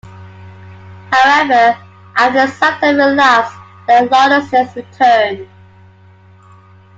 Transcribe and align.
However, 1.11 1.77
after 2.15 2.47
some 2.47 2.73
time 2.79 2.99
elapsed, 2.99 3.55
the 3.85 4.09
lawlessness 4.11 4.75
returned. 4.75 5.47